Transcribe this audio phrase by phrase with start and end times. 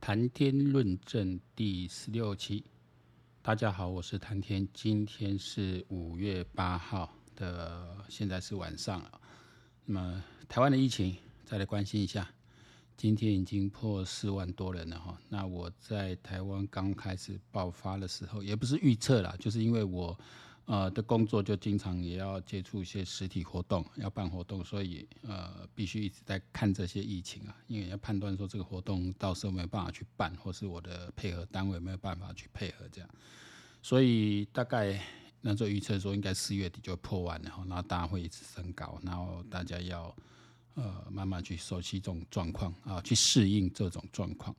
[0.00, 2.64] 谈天论证第十六期，
[3.42, 9.20] 大家好，我是谈天，今天是五月八号的，现在是晚上了。
[9.84, 12.26] 那么台湾的疫情，再来关心一下，
[12.96, 15.20] 今天已经破四万多人了哈。
[15.28, 20.18] 那我在台湾刚开始爆发的时候，也不是预测啦，就是因为我。
[20.66, 33.10] 呃，的工作就经常也要接触一些实体活动，要办活动，所以呃，必须一直在看这些疫情啊，因为要判断说这个活动到时候没有办法去办，或是我的配合单位没有办法去配合这样，
[33.82, 35.00] 所以大概
[35.40, 40.14] 那时候预测说应该四月底就破万了，然后大家会一直升高，然后大家要
[40.74, 44.54] 呃慢慢去熟悉这种状况啊，去适应这种状况，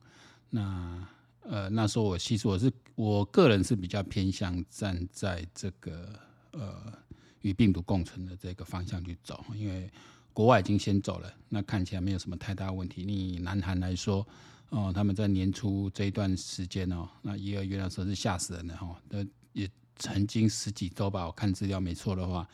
[0.50, 1.08] 那。
[1.42, 6.08] 呃，那时候我其实我是我个人是比较偏向站在这个
[6.52, 6.92] 呃
[7.40, 9.90] 与病毒共存的这个方向去走，因为
[10.32, 13.04] 国外已经先走了，那看起来没有什么太大问题。
[13.04, 14.26] 你南韩来说，
[14.70, 22.48] 哦、他们在年初这一段时间哦，那一二月那时候是吓死人的哈，那也曾经十几周吧，我看资料没错的话。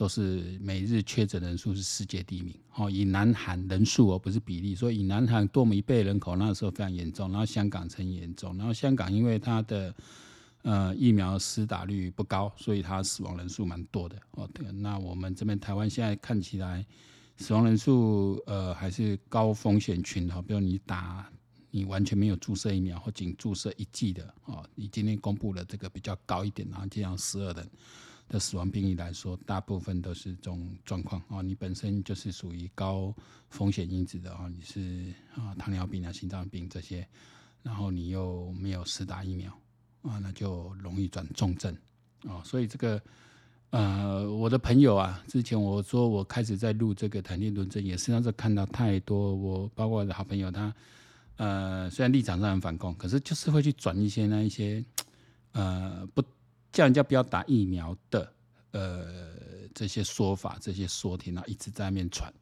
[0.00, 9.94] 都是每日确诊人数是世界第一名，哦，以南韩人数而，不是比例，所以以南韩多么一倍人口，那时候非常严重，然后香港很严重，然后香港因为它的
[10.62, 14.48] 呃疫苗施打率不高，所以它死亡人数蛮多的哦。
[14.54, 16.82] 对，那我们这边台湾现在看起来
[17.36, 21.30] 死亡人数呃还是高风险群哈，比如你打
[21.70, 27.68] 你完全没有注射疫苗或仅注射一剂的哦，你今天公布了这个比较高一点，然后这样十二人。
[28.30, 31.42] 的死亡病例来说，大部分都是这种状况啊。
[31.42, 33.12] 你本身就是属于高
[33.48, 37.04] 风险因子的啊，你是啊糖尿病啊、心脏病这些，
[37.60, 39.50] 然后你又没有施打疫苗
[40.02, 41.76] 啊，那就容易转重症
[42.24, 42.40] 啊。
[42.44, 43.02] 所以这个
[43.70, 50.72] 呃，我的朋友啊，之前我说我开始在录这个谈天论政，也实际上是看到太多我包括我的好朋友他
[51.34, 54.84] 呃，虽然立场上很反共，可是就是会去转一些那一些
[55.50, 56.22] 呃不。
[56.80, 58.32] 叫人家不要打疫苗的，
[58.70, 62.32] 呃，这些说法、这些说听啊，一直在那边传。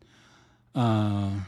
[0.74, 1.44] 嗯、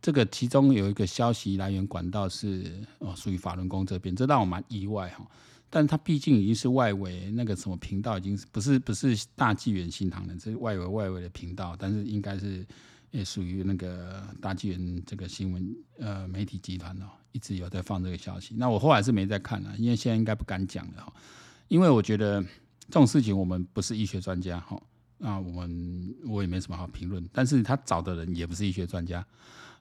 [0.00, 5.24] 这个其中有一个消息来源管道是哦，属于法轮功这边，这让我蛮意外哈。
[5.70, 12.66] 但他毕竟已经是外围那个什么频道，已经不是不是大纪元新唐人，这是外围外围的频道，但是应该是
[13.12, 18.56] 也属于那个大纪元这个新闻呃媒体集团哦，一直有在放这个消息。
[18.56, 21.12] 那我后来是没再看了，因为现在应该不敢讲了哈。
[21.72, 24.78] 因为我觉得这种事情，我们不是医学专家哈，
[25.16, 27.26] 那我们我也没什么好评论。
[27.32, 29.26] 但是他找的人也不是医学专家，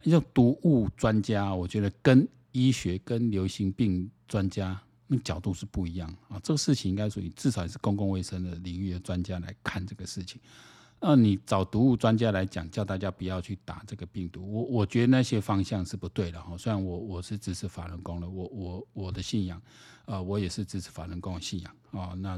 [0.01, 6.39] 就毒物专家，我觉得跟医学跟流行病专家那角度是不一样啊。
[6.41, 10.39] 这个事情应该属于至少是公共卫生的领域的专家来看这个事情。
[11.01, 16.55] 那你找毒物专家来讲，叫大家不要去打这个病毒，我我觉得那些方向是不对的哈。
[16.57, 19.61] 虽然我我是支持法轮功的，我我我的信仰。
[20.05, 22.37] 啊、呃，我也是支持法轮功的信仰啊、那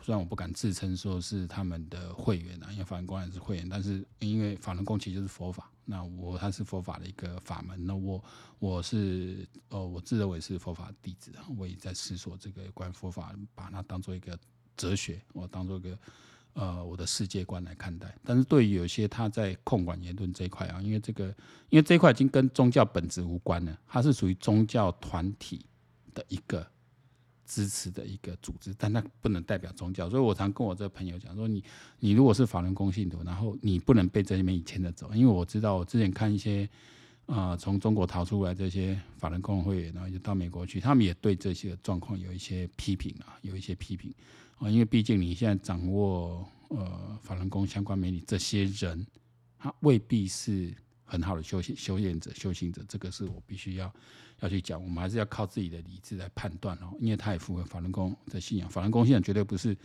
[0.00, 7.86] 虽然我不敢自称说是他们的会员啊，因为法轮功也是会员，但是因为法轮功其实就是佛法，那我它是佛法的一个法门。
[7.86, 8.24] 那我
[8.58, 14.36] 我是呃，我自认为是佛法弟子啊，我也在思索这个关于佛法，把它当做一个
[14.76, 15.96] 哲学，我当做一个
[16.54, 18.14] 呃我的世界观来看待。
[18.24, 21.26] 但是对于有些他在控管言论这一块啊，因为这个
[21.70, 25.64] 因为这一块已经跟宗教本质无关了，它是属于宗教团体
[26.14, 26.66] 的一个。
[27.44, 31.62] 支持的一个组织，但它不能代表宗教，所以我常跟我这个朋友讲说，你
[31.98, 36.66] 你如果是法轮功信徒，然后你不能被这里面牵着走，因为我知道我之前看一些
[37.26, 44.10] 啊从中国逃出来这些法轮功会员，然后就到美国去，他们也对这些状况有一些批评啊，有一些批评
[44.62, 49.06] 啊，因为毕竟你现在掌握呃法轮功相关媒体这些人，
[49.58, 50.74] 他未必是。
[51.04, 53.92] 很好的修行修炼者、修行者，这个是我必须要
[54.40, 54.82] 要去讲。
[54.82, 58.66] 我们还是要靠自己的理智来判断哦，因为他也符合法轮功的信仰。
[58.70, 59.76] 法轮功信仰绝对不是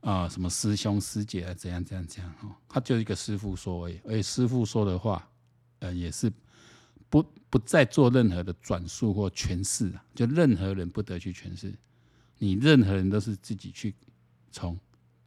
[0.00, 4.00] 啊、什么师兄师姐啊，怎样怎样怎样哈，他就一个师傅说而已。
[4.02, 5.30] 而且师傅说的话，
[5.78, 6.28] 呃，也是
[7.08, 11.72] 不不再做任何的转述或诠释啊，就任何人不得去诠释，
[12.38, 13.94] 你任何人都是自己去
[14.52, 14.78] 从。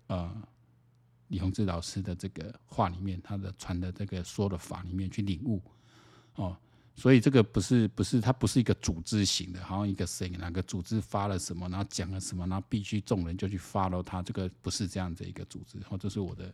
[0.07, 0.31] 呃
[1.29, 5.59] 李洪志老师的这个话里面，他的传的这个说的法里面去领悟
[6.35, 6.55] 哦，
[6.95, 15.79] 所以这个不是不是他不是一个组织型的，好像一个谁哪个组织发了什么，然后讲了什么，然后必须众人就去 follow 他，这个不是这样的一个组织。
[15.89, 16.53] 哦，这是我的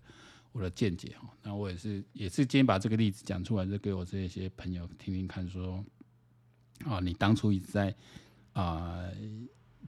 [0.53, 1.29] 我的见解哈。
[1.43, 5.83] 那我也是也是今天把这个例子讲出来，就给我这些朋友听听看，说
[6.85, 7.93] 啊，你当初一直在
[8.53, 9.03] 啊。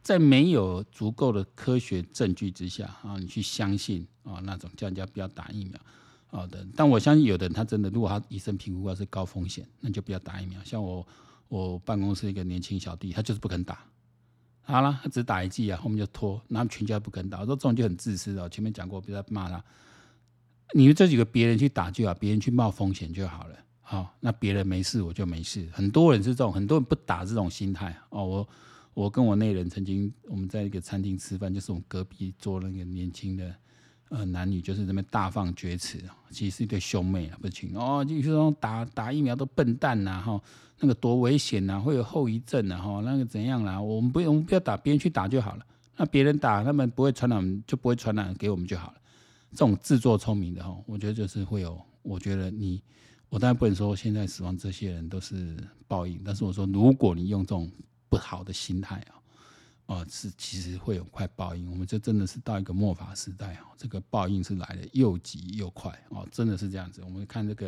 [0.04, 5.80] 在没有足够的科学证据之下啊，你去相信啊那种叫人家不要打疫苗
[6.30, 10.62] 啊的，但我相信有的人他真的，如果他医生评估他是高风险，那就不要打疫苗。
[10.64, 11.08] 像我
[11.48, 13.80] 我办公室一个年轻小弟，他就是不肯打。
[14.66, 17.40] 好了，他只打一剂啊，后面就拖，然后全家不肯打。
[17.42, 19.64] 我说这种就很自私的，前面讲过，不要骂他。
[20.74, 23.56] 你们这几个别人去打就好，别人去冒风险就好了。
[23.82, 25.68] 好，那别人没事我就没事。
[25.72, 28.26] 很多人是这种，很多人不打这种心态哦。
[28.26, 28.50] 我
[28.94, 33.56] 我跟我那人曾经我们在一个餐厅吃饭，就是我们隔壁桌那个年轻的。
[34.10, 35.98] 呃，男女就是这边大放厥词，
[36.30, 40.40] 其实是一对兄妹啊，不行哦，就是说打打疫苗都笨蛋呐，哈，
[40.80, 43.82] 那个多危险呐，会有后遗症呐，哈，那个怎样啦？
[43.82, 45.66] 我们不用，不要打，别人去打就好了。
[45.98, 49.02] 那别人打，他们不会传染，就不会传染给我们就好了。
[49.50, 51.82] 这种自作聪明的哈，我觉得就是会有。
[52.04, 52.84] 我觉得你，
[53.30, 55.58] 我当然不能说现在死亡这些人都是
[55.88, 57.68] 报应，但是我说，如果你用这种
[58.14, 59.16] 不好的心态啊。
[59.86, 67.02] 哦，是其实会有快报应，我们这真的是到一个末法时代哦，这个报应是来的又急又快哦，真的是这样子。
[67.04, 67.68] 我们看这个，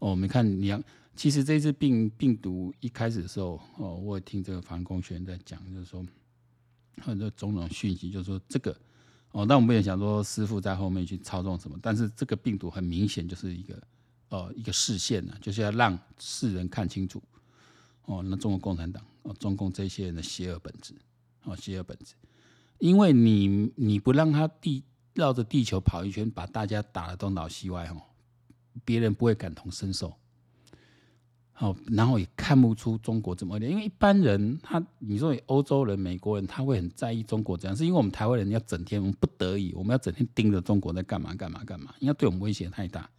[0.00, 0.82] 哦，我们看两，
[1.14, 6.04] 其实这次病病毒一开始的时候，哦，我也听这个防控学员在讲，就是说
[7.00, 8.76] 很多种种讯息，就是说这个，
[9.30, 13.82] 哦，但我们也想说师傅在后面去操纵什么，但是这个病毒很明显就是一个，
[14.30, 17.22] 呃，一个视线呢，就是要让世人看清楚，
[18.04, 20.94] 哦，那中国共产党，哦，中共这些人的邪恶本质。
[21.44, 22.14] 哦，邪恶本质，
[22.78, 28.00] 因为你你不让他地绕着地球跑一圈，把大家打得东倒西歪哦，
[28.84, 30.14] 别人不会感同身受。
[31.50, 43.10] 好，然后也看不出中国怎么的，因为一般人他你说欧洲人、美国人，他会很在意中国这样，是因为我们台湾人要整天，我们不得已，我们要整天盯着中国在干嘛干嘛干嘛，因为对我们威胁太大。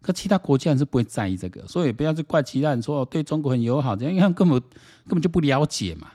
[0.00, 6.08] 可其他国家人是不会在意这个，所以不要去怪其他人说对中国很友好，这样因为根本根本就不了解嘛。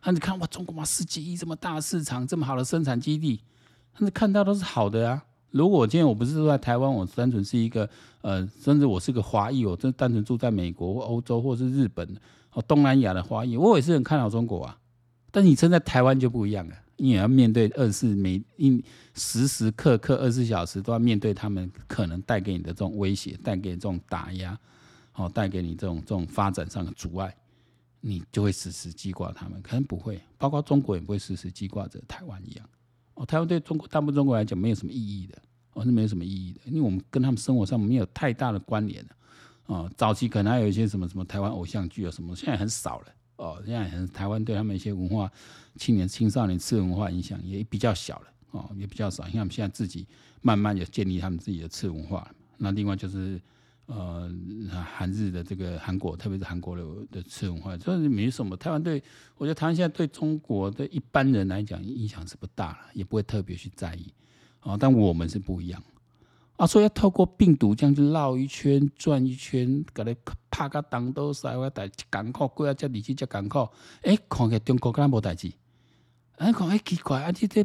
[0.00, 3.40] 他你看哇，中国嘛，十几亿这么大的市场，这么好的生产基地，
[3.94, 5.22] 他看到都是好的啊。
[5.50, 7.88] 如果今天我不是住在台湾，我单纯是一个
[8.22, 12.16] 呃，甚至我是个华裔，我真单纯住在美国或欧洲或是日本
[12.52, 14.78] 哦东南亚的华裔，我也是很看好中国啊。
[15.30, 18.80] 但你生在台湾就不一样了，你也要面对二十四每一
[19.12, 24.56] 时时刻刻二十四小时都要面对他们可能带给你的这种威胁，带给你这种打压，
[25.14, 27.34] 哦，带给你这种这种发展上的阻碍。
[28.00, 32.64] 你就会时时记挂他们，可能不会，包括中国也不会时时记挂着台湾一样。
[33.14, 35.36] 哦，台湾对中国大部分中国来讲没有什么意义的，
[35.72, 39.16] 哦，是没有什么意义的，因为我们跟他们生活上没有太大的关联的。
[39.66, 43.06] 哦，早期可能还有一些什么什么台湾偶像剧啊什么，现在很少了。
[43.36, 45.28] 哦，现在很台湾对他们一些文化、
[45.76, 48.26] 青年、青少年次文化影响也比较小了。
[48.52, 49.24] 哦，也比较少。
[49.24, 50.06] 你看他们现在自己
[50.40, 52.30] 慢慢有建立他们自己的次文化。
[52.58, 53.40] 那另外就是。
[53.86, 54.30] 呃，
[54.96, 58.56] 韩日的这个韩国，特别是韩国的的次文化，这没什么。
[58.56, 59.02] 台湾对，
[59.36, 64.06] 我觉得台湾现在对中国的一般人来讲影响是不大了，也不会特别去在意。
[64.60, 65.82] 啊，但我们是不一样
[66.56, 70.16] 啊，所以要透过病毒这样子绕一圈、转一圈，给它
[70.48, 73.70] 拍个当都塞，我带港口过来，叫你去叫港口。
[74.02, 75.52] 哎，看起中国敢无代志？
[76.42, 77.64] 哎，看哎奇怪，啊，这这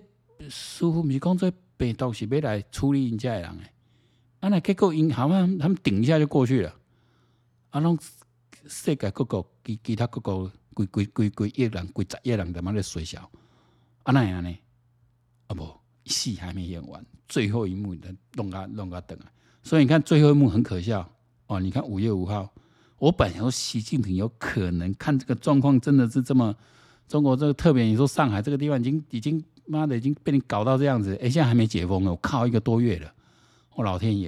[0.51, 3.71] 似乎不是讲这病毒是要来处理人家的人诶。
[4.41, 6.71] 啊，那结果因好像他们顶一下就过去了。
[7.71, 7.97] 啊，拢
[8.67, 13.27] 世界各国其其他各国规规规规亿人、规十亿人在那里衰小。
[14.03, 14.55] 啊，那样呢？
[15.47, 15.67] 啊不，
[16.05, 19.25] 戏还没演完，最后一幕的弄啊弄啊等啊。
[19.63, 21.11] 所以你看最后一幕很可笑
[21.47, 21.59] 哦。
[21.59, 22.53] 你看五月五号，
[22.99, 26.55] 我本来说习近平有可能看这个状况真的是这么，
[27.07, 33.13] 中国这个特别你说上海这个地方已经已经妈的已经被你搞到这样子，哎、欸，现在还没解封呢，我靠一个多月了。
[33.75, 34.27] 我老天爷，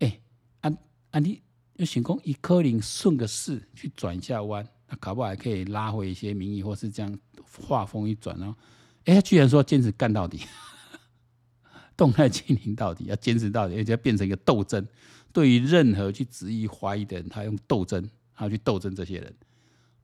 [0.00, 0.76] 哎、欸，啊
[1.10, 1.40] 啊你
[1.76, 7.18] 有想讲一颗零顺个势去转一下弯，那搞不好还可以拉回一些民意，或是这样
[7.66, 8.54] 画风一转哦。
[9.06, 10.40] 哎、欸，居然说坚持干到底，
[11.96, 14.86] 动态清零到底，要坚持到底，而且要变成一个斗争。
[15.32, 19.34] 对于任何去质疑怀疑的人，他用斗争，他去斗争这些人。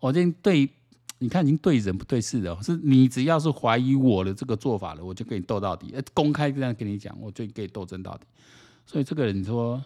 [0.00, 0.68] 我这对，
[1.20, 2.60] 你看已经对人不对事了。
[2.62, 5.94] 是你只要是怀疑我的这个做法了，我就跟你斗到底。
[6.12, 8.26] 公开这样跟你讲，我就跟你斗争到底。
[8.86, 9.84] 所以这个人说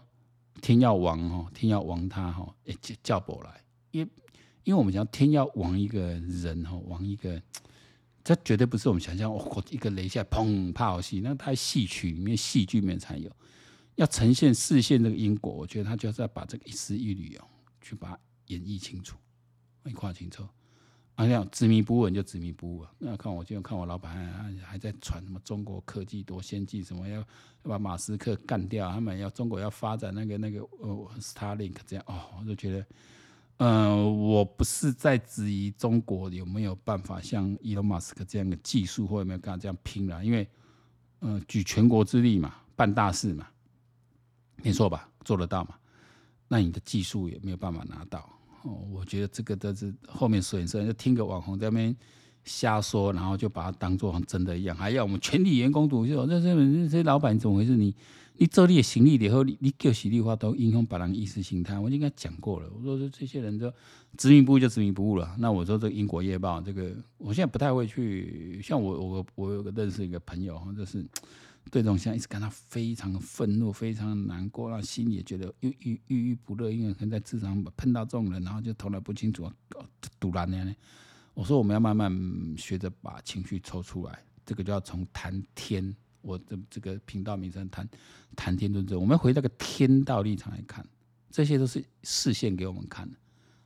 [0.63, 4.09] 天要亡哦，天要亡他哈，哎叫叫不来，因
[4.63, 7.43] 因为我们讲天要亡一个人哦，亡一个，
[8.23, 13.31] 这绝对不是我们想象哦，一个雷下砰啪好戏，那太戏曲里面戏剧里面才有，
[13.97, 17.45] 要呈现视线这个因果，我觉得他就是要把这个一丝一缕哦，
[17.83, 19.19] 去把它演绎清楚，
[19.85, 20.45] 一块清楚。
[21.17, 22.93] 啊，这样执迷不悟就执迷不悟啊！
[22.99, 27.27] 那看我，就看我老板还还在传什么中国科技多先进，什么要要
[27.63, 32.87] 把马斯克干掉，他们要中国要发展那个那个呃 Starlink 这样哦，我就觉得，
[33.59, 40.49] 嗯、我不是在质疑中国有没有办法像伊隆马斯克这样的技术，或有没有跟他这样拼了，因为
[41.21, 43.47] 嗯、举全国之力嘛，办大事嘛，
[44.57, 45.09] 没错吧？
[45.25, 45.77] 做得到嘛？
[46.49, 48.29] 那你的技术也没有办法拿到。
[48.65, 51.95] 哦，我觉得这个都是后面损失，就听个网红在那边
[52.45, 56.27] 瞎说，然后就把它当做真的一样，还要我们全体员工读书。
[56.27, 57.77] 这这这些老板怎么回事？
[57.77, 57.95] 你
[58.39, 61.79] 你做你的行李以后，你你叫实力话都影响别人意识形态。
[61.79, 63.71] 我应该讲过了，我说这这些人就
[64.17, 65.37] 执迷不悟就执迷不悟了。
[65.39, 71.05] 那我说这个《英国夜报》这个，我现在不太会去，像我我我有个认识一个朋友，就是。
[71.71, 79.51] 对这种现象一直感到非常的愤怒，非常难过，然后心里也觉得郁郁郁郁不乐，因为可能在职场碰到这种人，然后就头脑不清楚，
[80.21, 80.75] 赌烂呢。
[81.33, 82.13] 我说我们要慢慢
[82.57, 87.89] 学着把情绪抽出来，这个就要从谈天，我的这个频道名称谈
[88.37, 90.87] 谈天论政，我们回那个天道立场来看，
[91.31, 93.17] 这些都是视线给我们看的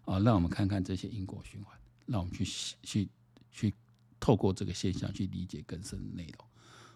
[0.07, 1.77] 啊，让我们看看这些因果循环，
[2.07, 2.45] 让我们去
[2.83, 3.09] 去
[3.53, 3.75] 去
[4.19, 6.47] 透过这个现象去理解更深的内容。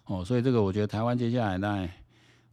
[0.05, 1.89] 哦，所以这个我觉得台湾接下来那，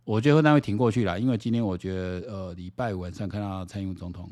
[0.04, 4.30] 我觉得会那会挺过去了，因为今天我觉得呃礼拜五晚上看到蔡英文总统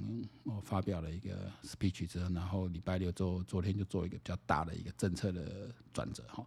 [0.62, 1.30] 发表了一个
[1.64, 6.46] speech 之后，然后礼拜六做昨天就做一个比较大的一个政策的转折哈，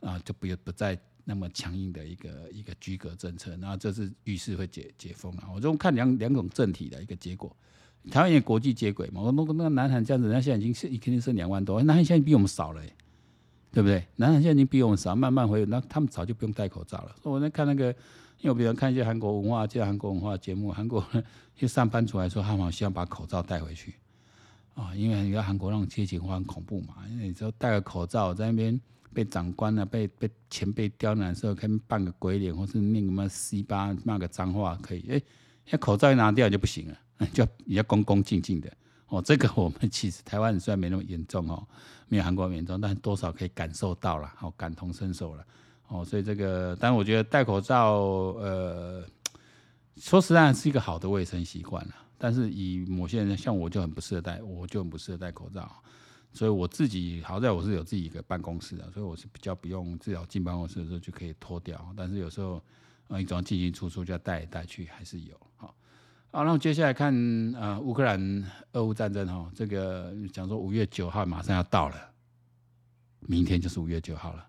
[0.00, 5.44] 啊就不不再那么强硬的一个一个居格政策，那这是预示会解解封了。
[5.52, 7.54] 我就看两两种政体的一个结果，
[8.10, 12.82] 台湾也国际接轨嘛，我那个那个南韩这样子，人家现在已经是肯定是两万多，南韩现在比我们少了，
[13.74, 14.06] 对不对？
[14.16, 17.16] 南韩现在已经比我们少，慢慢回，那他们早就不用戴口罩了。
[17.24, 17.88] 我在看那个，
[18.38, 21.04] 因为我比如看一些韩国文化，介绍韩国文化节目，韩国
[21.56, 23.94] 一些上班族来说，他们好希望把口罩带回去
[24.74, 28.80] 啊，因为你看韩国那种街景化很恐怖嘛，因为你只要戴个口罩在那边
[29.12, 35.00] 被长官啊、被被前辈刁难的时候，可以扮个鬼脸，或是念个什么西巴骂个脏话，可以。
[35.08, 35.18] 哎，
[35.64, 36.98] 现在口罩一拿掉就不行了，
[37.34, 38.72] 就你要恭恭敬敬的。
[39.16, 41.66] 哦，这个我们其实台湾虽然没那么严重哦，
[42.08, 45.46] 没有韩国严重，但多少可以感受到了，哦，感同身受了，
[45.88, 47.92] 哦，所以这个，但我觉得戴口罩，
[48.40, 49.04] 呃，
[49.96, 51.94] 说实在是一个好的卫生习惯了。
[52.18, 55.70] 但是以某些人，像我就很不适合戴，我就很不适合戴口罩，
[56.32, 61.86] 所以我自己好在我是有自己一个办公室的，所以我是比较不用，至少进办公室的时候就可以脱掉。
[61.96, 62.62] 但是有时候，
[63.08, 65.74] 呃，你总要进进出出就要戴来戴去，还是有，好。
[66.34, 67.14] 好，那我接下来看
[67.54, 72.10] 啊，乌克兰俄乌战争哈，这个讲说五月九号马上要到了，
[73.20, 74.44] 明天就是五月九号了。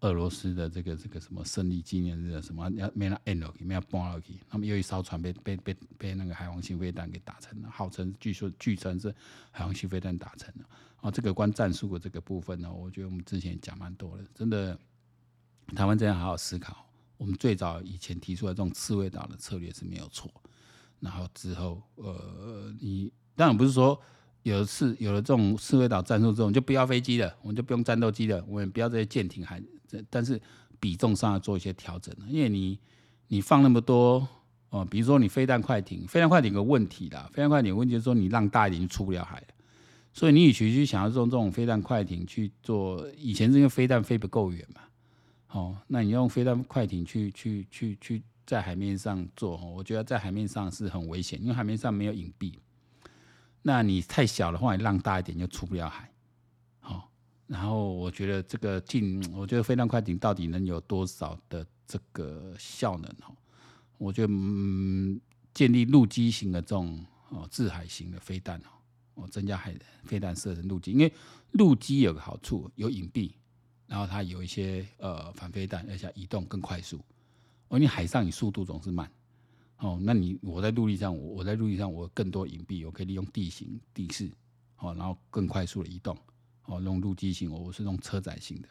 [0.00, 9.14] 俄罗斯的这个这个什么胜利纪念日什么要没那 end 了，没要搬了去，那么有一艘船被被被被那个海王星飞弹给打沉了，号称据说据称是
[9.52, 10.68] 海王星飞弹打沉了。
[11.00, 14.76] 啊，这个关战术的这个部分呢，我觉得我们之前讲蛮多的，真的，
[15.76, 20.28] 台湾真的好好思考，我们最早以前提出来这种刺猬岛的策略是没有错。
[21.00, 24.00] 然后之后，呃，你当然不是说
[24.42, 29.62] 有的是有了这种刺猬岛战术之后，就不要飞机了，我们就不用战斗机了，我们不要这些舰艇还，
[30.10, 30.40] 但是
[30.80, 32.78] 比重上要做一些调整，因为你
[33.28, 34.14] 你放那么多
[34.70, 39.46] 哦、呃，比如说你飞弹快艇，飞弹快艇有个问题啦，飞弹快艇问题就是说你浪大一点就出不了海了，
[40.12, 44.80] 所以你与其去想要用这种飞弹快艇去做，以前是因为飞弹飞不够远嘛，
[45.52, 48.22] 哦，那你用飞弹快艇去去去去。
[48.48, 52.54] 在海面上做，我觉得在海面上是很危险，因为海面上没有隐蔽。
[53.60, 56.10] 那你太小的话，你浪大一点就出不了海。
[56.80, 57.10] 好，
[57.46, 63.14] 然后我觉得这个进，我觉得飞弹快艇到底能有多少的这个效能？
[63.20, 63.30] 哈，
[63.98, 65.20] 我觉得嗯，
[65.52, 68.58] 建立陆基型的这种哦制海型的飞弹
[69.12, 71.12] 哦，增加海飞弹射程陆基，因为
[71.50, 73.30] 陆基有个好处，有隐蔽，
[73.86, 76.98] 然后它有一些呃反飞弹，而且移动更快速。
[77.68, 79.10] 哦，你海上你速度总是慢，
[79.76, 84.30] 哦，那你我在陆地上，我我在陆地上，我更多隐蔽，我可以利用地形地势，
[84.78, 86.16] 哦，然后更快速的移动，
[86.64, 88.68] 哦，用陆基型，我是用车载型的，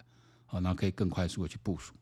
[0.49, 1.93] 哦，然后可以更快速的去部署，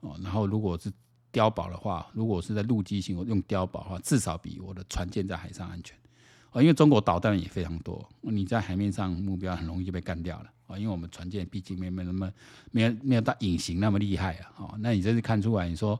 [0.00, 0.92] 哦，然后如果是
[1.32, 5.96] 碉堡的话，如果是在陆基型，我用碉堡的话，至少比我的船舰在海上安全，
[6.52, 12.30] 哦，因为中国导弹也非常多，你在海面上目标很容易就被干掉了，啊，因为我们船舰毕竟没没那么
[12.70, 15.98] 没有没有到隐形那么厉害啊，哦，那你这是看出来，你说。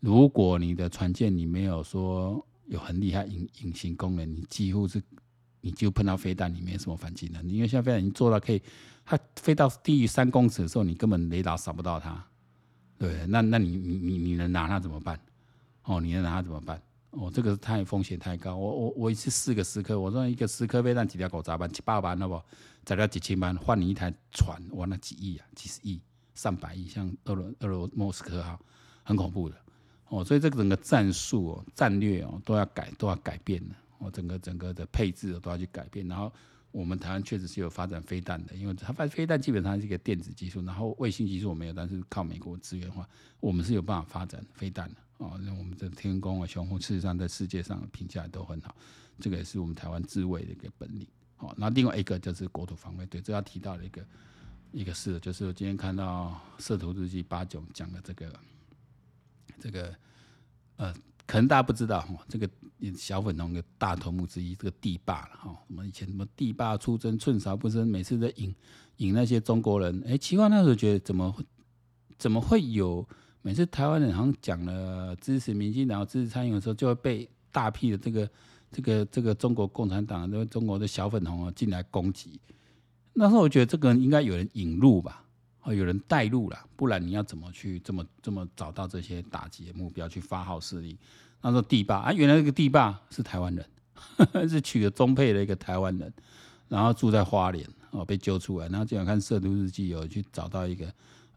[0.00, 5.02] 如果你的船舰你没有说有很厉害隐隐形功能，你几乎是
[5.60, 7.54] 你就碰到飞弹，你没什么反击能力。
[7.54, 8.62] 因为现在飞弹已经做到可以，
[9.04, 12.24] 它飞到低于三公尺的时候，你根本雷达扫不到它。
[12.98, 15.18] 对，那那你你你你能拿它怎么办？
[15.84, 16.80] 哦，你能拿它怎么办？
[17.10, 18.56] 哦，这个太风险太高。
[18.56, 22.40] 我我我一次四个十颗，我说一个十颗飞弹几条狗砸板七八万，了不
[22.84, 26.00] 砸掉几千万换你一台船，哇，那几亿啊，几十亿、
[26.34, 28.60] 上百亿，像俄罗俄罗莫斯科号，
[29.02, 29.56] 很恐怖的。
[30.08, 33.74] 哦，所以这个整个战术哦、战略哦都要改，都要改变的。
[33.98, 36.06] 哦，整个整个的配置都要去改变。
[36.06, 36.30] 然后
[36.70, 43.08] 我们台湾确实是有发展飞弹的，因为它发飞弹基本上是一个电子技术，然后卫星技术我没有，但是靠美国资源的话，
[43.40, 45.40] 我们是有办法发展飞弹的哦。
[45.42, 48.76] 那我们的天弓啊、雄风，事实上在世界上评价都很好，
[49.18, 51.06] 这个也是我们台湾自卫的一个本领。
[51.36, 54.06] 好，那另外一个就是国土防卫，对，这要提到的一个
[54.72, 58.30] 一个事，就是我今天看到《摄图日记》八九讲的这个
[59.58, 59.94] 这个
[60.76, 60.92] 呃，
[61.26, 62.48] 可能大家不知道哈，这个
[62.96, 65.56] 小粉红的大头目之一，这个帝霸了哈。
[65.68, 68.54] 我们以前什么帝霸出征，寸草不生，每次在引
[68.96, 71.44] 引那些中国人，哎，奇怪，那时候觉得怎么会
[72.18, 73.06] 怎么会有
[73.42, 78.28] 每次台湾人好像讲了支持民进党、支持参与的时候，就会被大批的这个。
[78.72, 82.38] 这个这个中国共产党，这个中国的小粉红啊，进来攻击。
[83.14, 85.24] 那时候我觉得这个应该有人引入吧，
[85.66, 90.96] 哦，有人带路了，不然你要怎么去这么这么找到这些打击的目标去发号施令？
[91.42, 93.66] 那时候帝霸啊，原来这个地霸是台湾人，
[94.48, 96.12] 是娶了中配的一个台湾人，
[96.68, 100.86] 然后住在花莲哦，被揪出来，然后就想看《摄图日记》有去找到一个。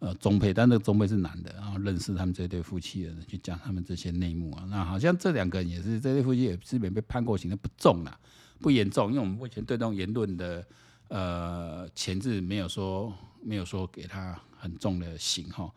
[0.02, 4.64] 呃，中配，但那个中配是男的，然后认识他们这对夫妻的人，去讲他们这些内幕啊。
[4.70, 8.18] 那好像这两个人也是这对夫妻，也是没被判过刑的，不重啦，
[8.62, 9.10] 不严重。
[9.10, 10.66] 因为我们目前对这种言论的
[11.10, 13.14] 呃前置没有说
[13.44, 15.72] 没有说给他很重的刑哈。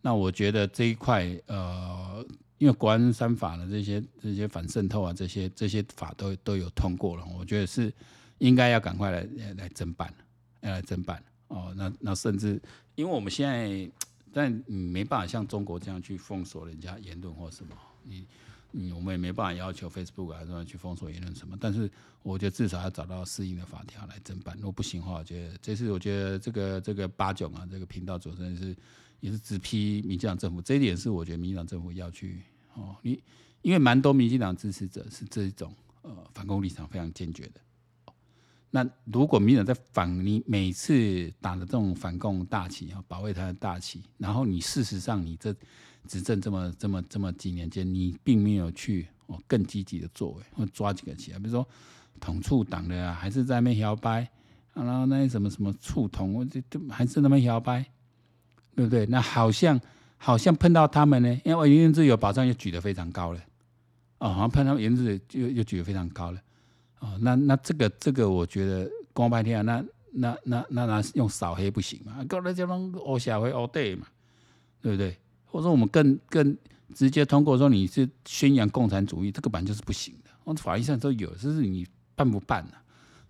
[0.00, 2.24] 那我觉得这一块呃，
[2.58, 7.92] 因为国安三法的这些这些反渗透啊，这些这些法都都有通过了，我觉得是
[8.38, 9.20] 应该要赶快来
[9.56, 10.12] 来侦办，
[10.60, 11.22] 要来侦办。
[11.48, 12.60] 哦，那那甚至，
[12.94, 13.90] 因为我们现在，
[14.32, 18.26] 但没办法像中国这样去封锁人家言论或什么，你
[18.72, 21.56] 嗯我们也没办法要求 Facebook 啊这样去封锁言论什么。
[21.60, 21.90] 但是
[22.22, 24.54] 我觉得至少要找到适应的法条来侦办。
[24.56, 28.76] 如果不行的话，我觉得这次我觉得这个这个八九啊这个频道主持人是
[29.20, 32.42] 也是直批民进党政府，这一点是我觉得民进党政府要去
[32.74, 33.22] 哦，你
[33.60, 37.60] 因为蛮多民进党支持者是这一种呃反攻立场非常坚决的。
[38.74, 45.54] 那如果民进党在反你每次打的这种反共大旗啊，保卫他的大旗，然后你事实上你这
[46.08, 51.66] 执政这么这么这么几年间，你并没有去哦更积极的作为，或抓几个起来，比如说
[52.20, 54.28] 统促党的啊，还是在那边摇摆，
[54.74, 57.84] 然后那些什么什么促统，这这还是那么摇摆，
[58.74, 59.06] 对不对？
[59.06, 59.80] 那好像
[60.18, 63.40] 好像碰到他们呢，因为我言论自由保障又举得非常高了，
[64.18, 66.40] 哦，好像碰到言论自由就又举得非常高了。
[67.00, 72.24] 哦，那那这个这个，我觉得光白天啊，那那那那那用扫黑不行嘛？
[72.28, 74.06] 搞那这种哦小黑哦对嘛，
[74.80, 75.16] 对不对？
[75.52, 76.56] 或者说我们更更
[76.94, 80.30] 直接通过说你是宣扬共产主义，这个版就是不行的。
[80.44, 82.82] 我法律上都有，只是你办不办呢、啊？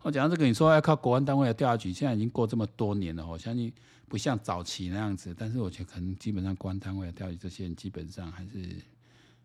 [0.03, 3.73] 我讲这个，你说要靠国安单位来调查局，现在已经过这么多年了，我相信
[4.09, 5.35] 不像早期那样子。
[5.37, 8.77] 但是我觉得可能基本上国安单位来调查这些人，基本上还是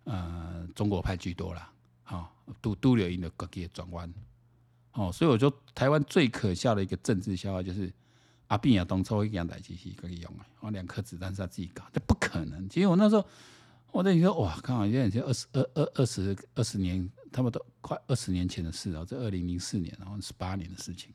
[0.04, 1.72] 呃中国派居多啦。
[2.04, 4.14] 好，都都留一个国际转弯，
[4.94, 7.92] 哦，所以我说台湾最可笑的一个政治笑话就是
[8.48, 12.68] 阿扁也当初一样代志是可以用的，我，两颗子弹是他自己搞，这不可能。
[12.70, 13.26] 其实我那时候
[13.92, 21.12] 我在说哇，刚好现在二十二二二十二十年，差不多快二十年前的事了，这二零零四年，然后十八年的事情，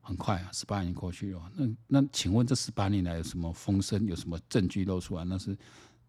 [0.00, 1.52] 很快啊，十八年过去了。
[1.56, 5.24] 那那请问这十八年来有什么风声，有什么证据露出来？
[5.24, 5.56] 那是。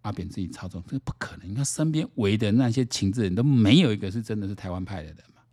[0.04, 1.48] 阿扁自己操纵，这不可能。
[1.48, 5.44] 你看身边围的那些情治人都没有一个是真的是台湾派的人嘛？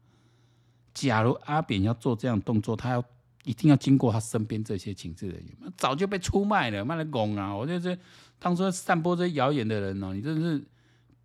[0.94, 3.04] 假如阿扁要做这样动作，他要
[3.48, 7.56] 一定要经过他身边这些情治人员，早就被出卖了，卖了拱啊！
[7.56, 7.98] 我觉得
[8.38, 10.62] 当初散播这些谣言的人哦，你真是，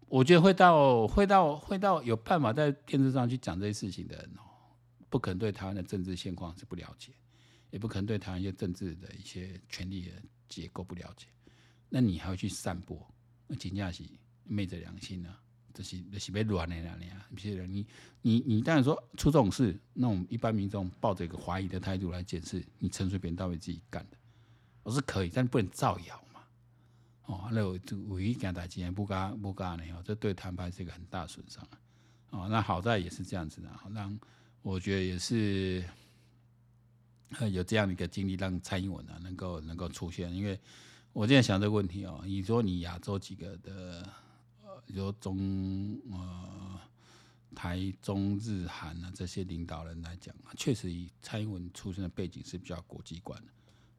[0.07, 4.47] 我觉得会到会到会到有办法在电视上去讲这些事情的人哦，
[5.09, 7.11] 不可能对台湾的政治现况是不了解，
[7.71, 10.11] 也不可能对台湾一些政治的一些权力的
[10.47, 11.27] 结构不了解。
[11.89, 13.05] 那你还要去散播？
[13.47, 14.01] 那真正是
[14.45, 15.37] 昧着良心啊！
[15.73, 17.85] 这是这是被乱的啦，你不是你
[18.21, 24.17] 你你当然说出这种事，那我们一般民众抱着一个怀疑的态度来检视，你陈水扁到底自己干的，
[24.83, 26.41] 我是可以，但不能造谣嘛。
[27.25, 31.79] 哦，那我就唯一讲台今天不干不干的哦，这对谈判是一个很大损伤啊。
[32.29, 34.19] 哦，那好在也是这样子的，让
[34.61, 35.83] 我觉得也是
[37.51, 40.59] 有这样的一个经历，让蔡英文啊能够能够出现，因为。
[41.11, 44.03] 我现在想这个问题哦，你说你亚洲几个的，
[44.87, 46.79] 呃，比如说中呃
[47.55, 53.51] 台中日韩啊这些领导人来讲，确实以蔡英文出身的背景是比较国际观的。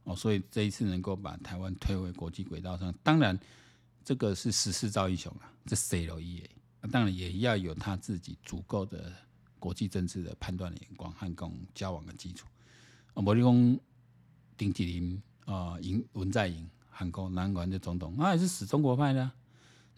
[0.04, 3.38] 哦，所以这一次能够把台湾推回国际轨道上，当然
[4.04, 6.48] 这个是时势造英雄啊，这谁都一样，
[6.90, 9.12] 当然也要有他自己足够的
[9.58, 12.46] 国际政治的判断的眼光和跟交往的基础。
[13.14, 13.80] 啊，比如讲
[14.56, 16.68] 丁吉林啊，尹文在寅。
[16.96, 19.28] 韩国南韩的总统，他也是死中国派的、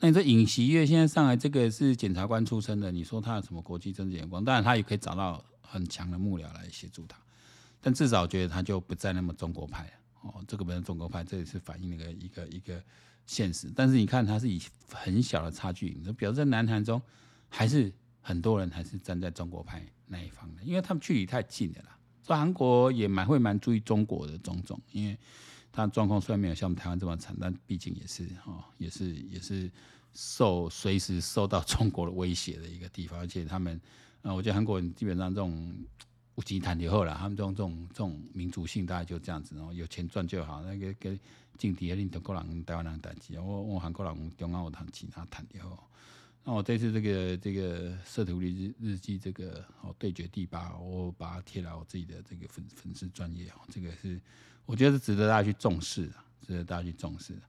[0.01, 4.45] 那你说尹锡悦现在上来，这个是检察官出身的，你说他有什么国际政治眼光？
[4.45, 7.19] 当然，他也可以找到很强的幕僚来协助他。
[7.81, 9.91] 但至少觉得他就不再那么中国派
[10.23, 12.83] 哦，这个不是中国派，这也是反映那个一个一个
[13.27, 13.73] 现实。
[13.75, 14.61] 但是你看，他是以
[14.93, 17.01] 很小的差距，你表示在南韩中
[17.49, 21.97] 还是很多人还是站在中国派那一方的，因为他们距离太近了啦。
[22.23, 25.17] 所以韩国也蛮会蛮注意中国的种种，因为
[25.77, 29.71] 但状况虽然没有像我们台湾这么惨，但毕竟也是哦，也是也是
[30.15, 33.81] 受随时受到中国的威胁的一个地方，而且他们。
[34.23, 35.73] 啊，我觉得韩国人基本上这种
[36.35, 40.65] 无极谈以后了，他们这种这种这种民族性大概就这样子，然后有钱赚就好。
[40.65, 41.17] 那个跟
[41.57, 45.79] 境地令德国人、台湾人谈起，我我韩国人中央我谈其他谈以后，
[46.43, 54.21] 那我这次这个这个摄图日日记这个哦对决第八，我把它贴来我自己的这个粉粉丝专业哦，这个是
[54.67, 56.15] 我觉得是值得大家去重视的，
[56.47, 57.41] 值得大家去重视的。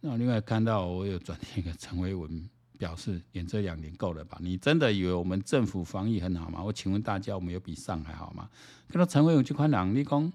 [0.00, 2.48] 那我另外看到我有转贴一个陈维文。
[2.76, 4.36] 表示演这两年够了吧？
[4.40, 6.60] 你真的以为我们政府防疫很好吗？
[6.62, 8.50] 我请问大家，我们有比上海好吗？
[8.88, 10.32] 看到陈维勇这款人，你讲，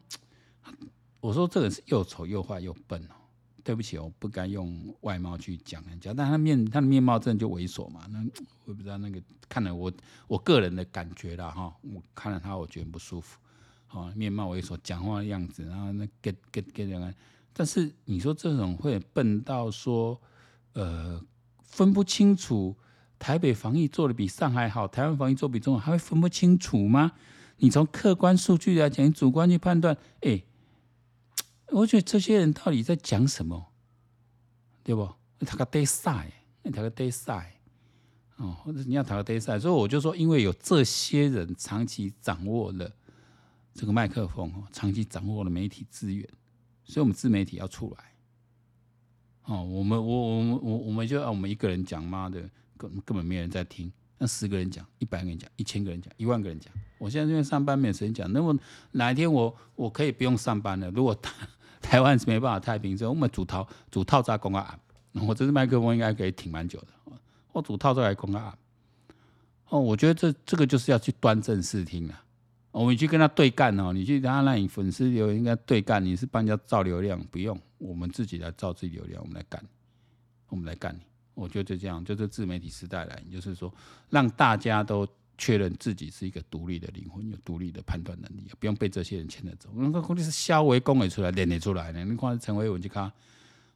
[1.19, 3.15] 我说这个是又丑又坏又笨哦。
[3.62, 8.08] 对不起，我不该用外貌去讲人家，但他面他的面貌真的就猥琐嘛？
[8.10, 8.25] 那
[8.63, 9.91] 我不知道那个看了我
[10.25, 13.38] 我个人的感觉啦哈，我看了他我觉得不舒服，
[13.91, 17.15] 哦，面貌猥琐，讲话的样子，然后那 get get get 人，
[17.54, 20.19] 但是你说这种会笨到说
[20.73, 21.21] 呃。
[21.71, 22.75] 分不清楚
[23.19, 27.12] 台北防疫做的比上海好，台湾防疫做比中国还会分不清楚吗？
[27.58, 30.41] 你从客观数据来讲，你主观去判断，哎、
[31.67, 33.67] 我觉得这些人到底在讲什么，
[34.84, 35.08] 对不？
[35.45, 37.60] 他个 day 赛，他个 day 赛，
[38.38, 42.91] 哦，或者你要他个 day 赛，所以我就说，因为有这些人长期掌握了
[43.73, 46.27] 这个麦克风哦，长期掌握了媒体资源，
[46.84, 48.03] 所以我们自媒体要出来。
[49.43, 52.41] 哦，我们我我们我我们就按我们一个人讲，妈的，
[52.77, 53.91] 根根本没人在听。
[54.17, 56.73] 那十个人讲，一百个人讲，一千个人讲，一万个人讲。
[56.97, 58.53] 我现在因为上班没有时间讲，那么
[58.91, 60.91] 哪一天我我可以不用上班了？
[60.91, 61.32] 如果台
[61.82, 64.77] 台湾是没办法太平，之后我们主套主套在公啊，
[65.25, 66.88] 我这支麦克风应该可以挺蛮久的。
[67.53, 68.55] 我主套在来公啊，
[69.69, 72.21] 哦，我觉得这这个就是要去端正视听了。
[72.71, 79.63] 我们去跟他对干哦，你去他那你粉丝流应该对干，你是帮人家造流量，不用，我们自己来造自己流量，我们来干，
[80.49, 81.01] 我们来干你。
[81.34, 83.73] 我觉得就这样，就是自媒体时代来，就是说
[84.10, 89.69] 让大家都确认自己是一个独立的灵魂，有独立的判断能力，不用被这些人牵着走。
[89.73, 93.12] 那个估计是肖维公也出来练得出来的，你看陈伟文去看。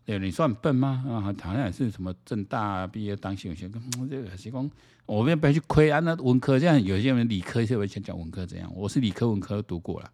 [0.06, 1.02] 对，你算笨吗？
[1.08, 3.70] 啊，好像也是什么政大毕业当新闻学，
[4.10, 4.72] 这个是讲，
[5.06, 6.00] 我们不要去亏啊。
[6.00, 8.70] 那文科这样，有些人理科就会先讲文科怎样。
[8.76, 10.12] 我是理科文科都读过了，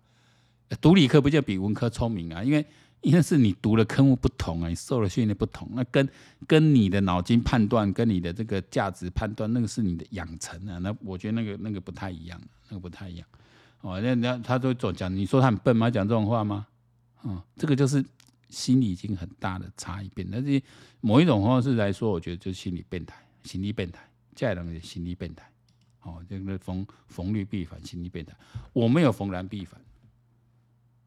[0.79, 2.43] 读理科不就比文科聪明啊？
[2.43, 2.63] 因为
[3.01, 6.07] 因为是你读的科目不同啊，你受的训练不同，那跟
[6.45, 10.77] 跟你的脑筋判断，跟你的这个价值判断，那个是你的养成啊。
[10.77, 13.27] 那我觉得那个那个不太一样，那个不太一样。
[13.81, 15.89] 哦，那那他都总讲，你说他很笨吗？
[15.89, 16.67] 讲这种话吗？
[17.23, 18.05] 哦，这个就是。
[18.49, 20.61] 心理已经很大的差异变，但是
[21.01, 24.01] 某一种方式来说，我觉得就是心理变态，心理变态，
[24.35, 25.47] 这样的心理变态，
[26.01, 28.33] 哦，这个逢逢绿必反，心理变态。
[28.73, 29.79] 我没有逢蓝必反，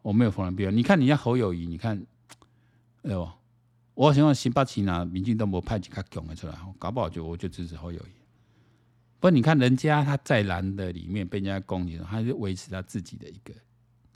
[0.03, 0.77] 我没有逢蓝必反。
[0.77, 2.07] 你看，人家侯友谊，你看，
[3.03, 3.29] 哎呦，
[3.95, 8.13] 我希望新北市拿民进党没派几个强的出来，搞不好就我就支持侯友宜。
[9.19, 13.53] 不你看人家他在蓝的里面被人家攻击，他是维持他自己的一个。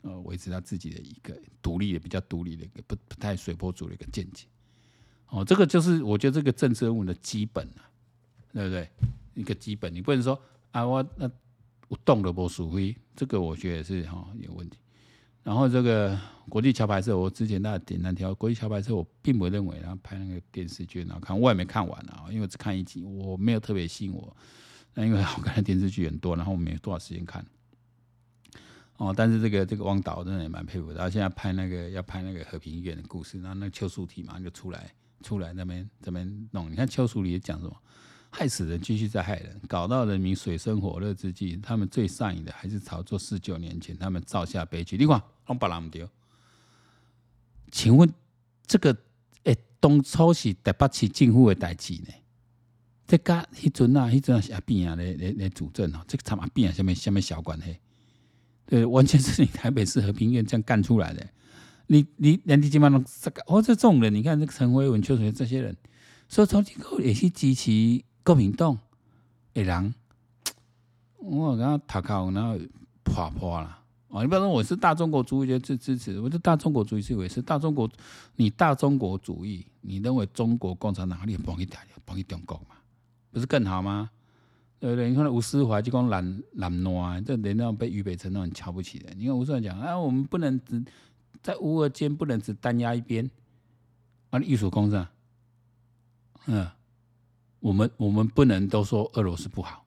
[0.07, 4.45] 呃，维持他自己的一个独立的、比较独立的一个不不太随波逐流的一个见解。
[5.29, 7.83] 哦，这个就是我觉得这个政治人物的基本啊，
[8.53, 8.89] 对不对？
[9.33, 10.41] 一个基本，你不能说
[10.71, 11.29] 啊，我那
[11.89, 14.77] 我动了不属灰，这个我觉得是哈、哦、有问题。
[15.43, 16.17] 然后这个
[16.49, 24.35] 国际桥牌社，我之前那点单条国际桥牌社，我并不认为他拍那个电视剧，然后看我也没看完啊，因为只看一集，我没有特别吸引我。
[24.93, 27.45] 那因为好看的电视剧很多，然后我没有多少时间看。
[28.97, 30.99] 哦，但是这个这个汪导真的也蛮佩服的。
[30.99, 34.91] 他现在拍那个要拍那个和平医院的故事，然后那邱淑媞马上就出来
[35.23, 36.71] 出来那边这边弄。
[36.71, 37.75] 你看邱淑媞讲什么？
[38.29, 44.97] 害死人继续在害人，搞到人民水深火热之际，他们最上瘾的还是炒作四九年前他们造下悲剧。
[44.97, 46.07] 你看，让把他们丢。
[47.71, 48.11] 请问
[48.65, 48.95] 这个
[49.43, 52.09] 诶，当初是台北市政府的代志呢？
[53.07, 57.77] 这个迄阵啊，迄阵是阿扁啊来来来主政哦，这个参阿扁啊，什么什么小关系？
[58.67, 61.25] 对，完全是你台北市和平医院这样干出来的。
[61.89, 65.73] 你你连地基本上这个，哦，这种人，你看这个陈维文、邱水这些人，
[66.27, 68.77] 说超级高也是支持国民党
[69.53, 69.95] 的人，
[71.15, 72.59] 我刚刚他靠，然后
[73.05, 73.79] 破破了。
[74.09, 77.89] 哦，你不要说我是大中国主义就支支持，我是大中国主义是为是大中国，
[78.35, 82.75] 你大中国主义，你认为中国共产党哪里帮你打，帮一点国嘛？
[83.31, 84.09] 不是更好吗？
[84.79, 85.09] 对对？
[85.09, 89.11] 你看吴思华就讲懒懒惰，这人家被俞北辰都很瞧不起的。
[89.15, 90.83] 你看吴斯怀讲啊，我们不能只
[91.41, 93.27] 在乌俄间不能只单压一边
[94.29, 95.07] 啊，艺术工上，
[96.45, 96.69] 嗯，
[97.59, 99.83] 我们我们不能都说俄罗斯不好，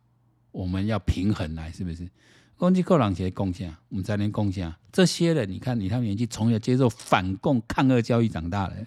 [0.51, 2.09] 我们要平衡来，是不是？
[2.57, 4.75] 攻击扣朗些贡献，我们才能贡献。
[4.91, 8.87] 这些人，你看你他们年纪从小接受反共抗俄教育长大的，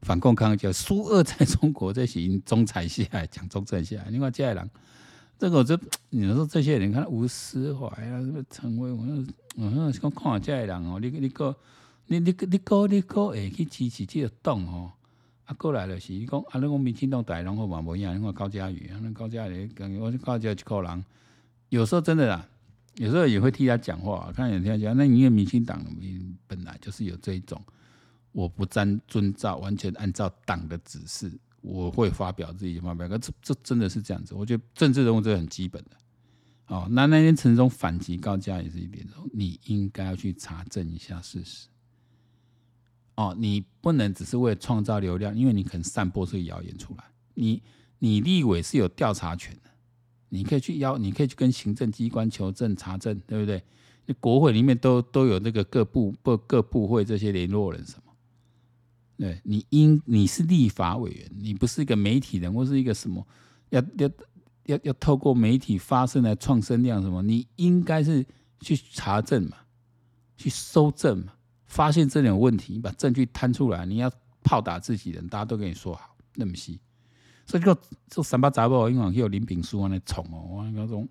[0.00, 4.70] 反共抗俄教育，苏俄在中国这行中产下来讲中正下来，另外这些人。
[5.40, 5.74] 这个我就，
[6.10, 9.24] 你说这些人，看吴斯怀啊，什么陈伟，我说，
[9.56, 11.56] 我说讲看下这些人哦，你你个，
[12.08, 14.92] 你你你个你个会去支持这个党哦，
[15.46, 21.04] 啊过来就是你讲，啊你讲民进党大人好嘛无一样，你看高嘉瑜啊，那高嘉瑜感觉我高嘉瑜一个人，
[21.70, 22.46] 有时候真的啦，
[22.96, 25.82] 有时候也会替他讲话，看有听他讲，那因为民进党
[26.46, 27.58] 本来就是有这一种，
[28.32, 31.32] 我不沾遵照，完全按照党的指示。
[31.60, 34.34] 我会发表自己的发表，可这这真的是这样子。
[34.34, 35.90] 我觉得政治人物这很基本的。
[36.66, 41.66] 哦，那那天陈时中反击高嘉也是一点，你应该要去查证一下事实。
[43.16, 47.04] 哦，你不能只是为了创造流量，因为你可能散播这个谣言出来。
[47.34, 47.60] 你
[47.98, 49.70] 你立委是有调查权的，
[50.28, 53.62] 你可以去邀，你可以去跟行政机关求证查证，对不对？
[54.06, 58.09] 你国会里面都都有那个各部各各部会这些联络人什么。
[59.20, 63.22] 对，你应你是立法委员，你不是一个媒体人或是一个什么，
[63.68, 64.10] 要要
[64.64, 67.20] 要要透过媒体发声来创声量什么？
[67.20, 68.24] 你应该是
[68.60, 69.58] 去查证嘛，
[70.38, 71.34] 去搜证嘛，
[71.66, 73.84] 发现这点问题，你把证据摊出来。
[73.84, 74.10] 你要
[74.42, 76.80] 炮打自己人，大家都跟你说好，那么细。
[77.44, 81.06] 所以这个这三八杂报，因为有林炳书安尼冲哦，我那种，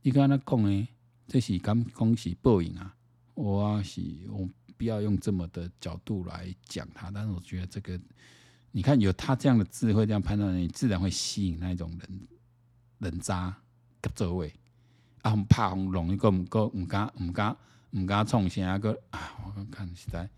[0.00, 0.88] 你刚才讲的，
[1.28, 2.94] 这是刚恭喜报应啊，
[3.34, 4.48] 我是我。
[4.76, 7.98] 不要用这么的角度来讲他，但是我觉得这个，
[8.72, 12.20] 你看有他这样的智慧，这样判断，你自然会吸引那一种人
[12.98, 13.56] 人渣
[14.00, 14.52] 跟座位
[15.22, 17.56] 啊，怕红龙一个唔够唔敢唔敢
[17.90, 20.28] 唔敢冲先一个啊，我看实在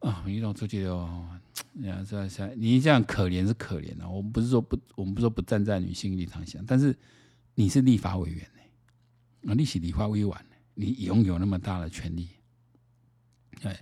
[0.00, 1.28] 啊，一种出去哦，
[1.72, 6.96] 你看这这你这样可怜是可怜啊，我们不是说不，我们不是说不站在女性立场想，但是
[7.54, 12.28] 你是立法委员呢，啊，你是立法委员，你拥有那么大的权利。
[13.60, 13.78] 对，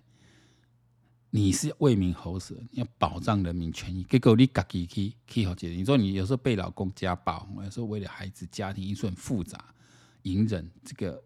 [1.30, 4.02] 你是为民喉舌，你要保障人民权益。
[4.04, 5.68] 结果你自己去去好解。
[5.68, 9.74] 你说你有时候被老公家暴，有时候为了孩子家庭因素很复杂，
[10.22, 10.70] 隐忍。
[10.84, 11.22] 这个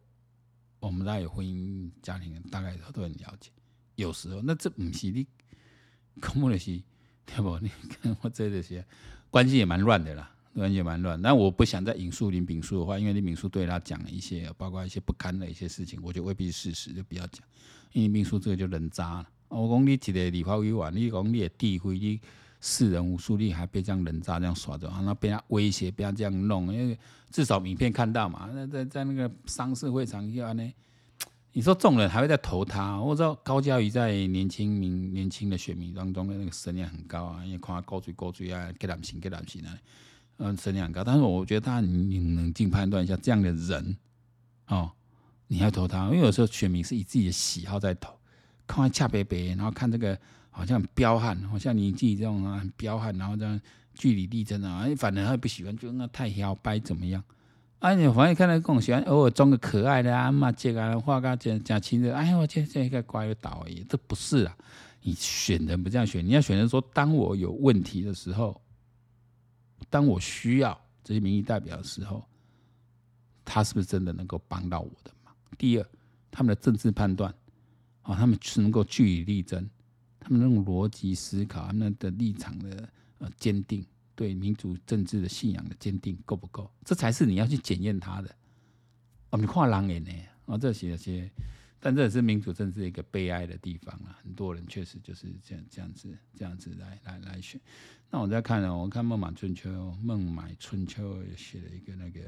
[0.80, 3.50] 我们大家有婚姻家庭，大概都很了解。
[3.96, 5.26] 有时候那这不是你，
[6.20, 6.82] 恐怖的是，
[7.26, 7.58] 对不？
[7.58, 8.84] 你看我这这些
[9.30, 10.34] 关系也蛮乱的啦。
[10.52, 17.46] 关系也蛮乱，但我不想再引述林炳书的话，因为林炳书对他讲了一些，包括一些不堪的一些事情，我觉得未必是事实，就不要讲。
[17.92, 19.28] 因为秘书这个就人渣了。
[19.48, 22.20] 我讲你一个立法委员，你讲你的地位，你
[22.60, 26.98] 世人无数，你还被这样人渣这样耍着，然后被他威胁，被他这样弄，因为
[27.30, 30.72] 至少影片看到嘛，那在在那个丧事会场下呢，
[31.52, 33.00] 你说众人还会在投他？
[33.00, 39.76] 我知道高嘉瑜在年轻民年轻的选民当中的那个声量很高啊，因为看他高嘴高嘴啊，给男性给男性啊。
[40.42, 43.96] 嗯，声量很高，但是我觉得他，你冷静判断一下，这样的人，
[44.68, 44.90] 哦，
[45.52, 48.16] 你要投他，因为有时候选民是以自己的喜好在投，
[48.68, 50.16] 看他恰白白，然后看这个
[50.48, 53.60] 好像很彪悍，好像你自己这种啊很彪悍，然后这样
[53.92, 57.20] 据理力争啊，反正他不喜欢，就那太摇摆怎么样？
[57.80, 64.56] 啊，你反正看到更喜欢偶尔装个可爱的啊，骂街啊，画个假假亲热，哎呀，我这这一个乖的倒而已，这不是啊，
[65.02, 68.60] 你选人不这样选，你要选人说，当我有问题的时候。
[69.88, 72.22] 当我需要这些民意代表的时候，
[73.44, 75.10] 他是不是真的能够帮到我的？
[75.58, 75.86] 第二，
[76.30, 77.34] 他们的政治判断，
[78.02, 79.68] 啊，他们是能够据理力争，
[80.18, 86.70] 他们那种逻辑思考，他们的立场的呃坚定，对民主政治的信仰的坚定够不够？
[86.84, 88.34] 这才是你要去检验他的。
[89.30, 90.10] 我们看狼眼呢，
[90.46, 91.30] 啊，这些些。
[91.82, 94.12] 但这也是民主政治一个悲哀的地方啊！
[94.22, 97.58] 很多人确实就是这样这样子这样子来来来选。
[98.10, 99.70] 那我在看呢，我看《孟买春秋》，
[100.02, 102.20] 《孟买春秋》也写了一个那个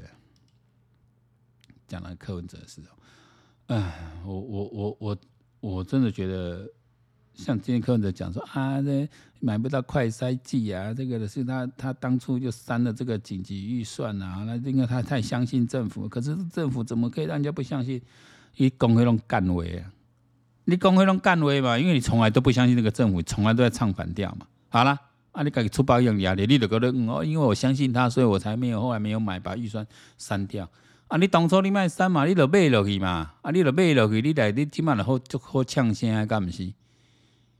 [1.93, 3.93] 讲了柯文哲的时候，哎，
[4.25, 5.17] 我我我我
[5.59, 6.67] 我真的觉得，
[7.35, 9.07] 像今天柯文哲讲说啊，这
[9.39, 18.01] 买不到快筛剂啊，这个的是他他当初就删了这个紧急预算啊，那因为他太相信政府，可是政府怎么可以让人家不相信？
[18.57, 19.93] 你讲那种干话啊！
[20.65, 24.47] 你讲那种干话嘛，因为你从来都不相信这个政府，从来都在唱反调嘛。
[24.69, 24.97] 好了，
[25.31, 29.85] 啊，你自己出包一样压力，你就觉得嗯哦，因为我相信他，所以我才没有后来没有买，把预算
[30.17, 30.67] 删掉。
[31.13, 33.33] 啊，你当初你卖删嘛，你就买落去嘛。
[33.43, 36.73] 啊，你就买落去，你来你起码就好就好抢声啊，干不是？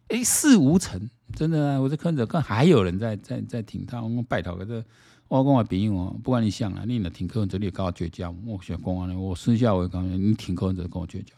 [0.08, 1.00] 哎，事无成，
[1.36, 1.80] 真的啊！
[1.80, 4.84] 我这看着看还有人在在在挺他，我讲拜托个这
[5.28, 8.36] 我讲我朋友哦，不管你想啊，你若挺柯文哲，你跟我绝交。
[8.44, 11.36] 我想讲啊，我私下我讲，你挺柯文哲跟我绝交，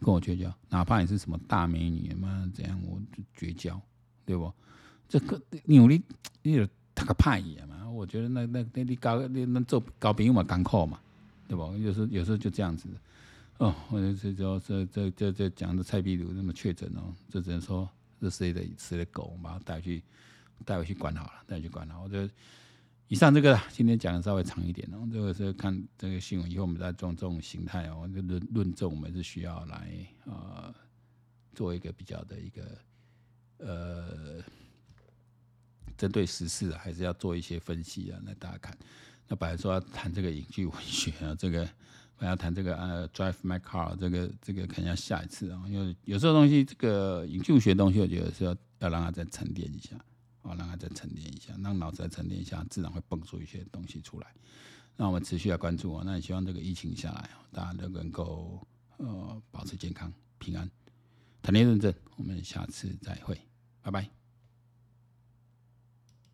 [0.00, 3.80] 跟我绝交，哪怕你是什么大美女嘛，怎样我就绝交，
[4.26, 4.52] 对不？
[5.08, 6.02] 这个你有你
[6.42, 7.88] 你有他个派也嘛？
[7.88, 10.98] 我觉得那那那你搞你那做搞朋友嘛，艰苦嘛，
[11.52, 11.66] 对吧？
[11.76, 12.88] 有时候有时候就这样子。
[13.58, 17.86] 哦，我这这这这这这讲的蔡壁如那么确诊哦，这只能说
[18.22, 20.02] 是谁的谁的狗，把它带去
[20.64, 22.04] 带回去管好了，带回去管好。
[22.04, 22.32] 我觉得
[23.06, 30.74] 以上这个今天讲的稍微长一点哦，这个是看这个新闻以后，我们再做这种形态哦，论论证我们是需要来呃
[31.52, 32.78] 做一个比较的一个
[33.58, 34.42] 呃
[35.98, 38.74] 针对时事啊，还是要做一些分析啊，那大家看。
[39.28, 41.68] 那本来说要谈这个影剧文学啊，这个。
[42.18, 49.96] 我要谈这个呃，Drive My Car，这个这个可能要下一次啊，因为有时候东西这个影剧学东西，我觉得是要要让它再沉淀一下，
[50.42, 54.28] 啊，让它再沉淀一下，让脑子再沉淀一下，自然会蹦出一些东西出来。
[54.96, 58.64] 那我们持续来关注啊，那也希望这个疫情下来，大家都能够
[58.98, 60.70] 呃保持健康平安。
[61.42, 63.36] 谈天论证，我们下次再会，
[63.82, 64.21] 拜拜。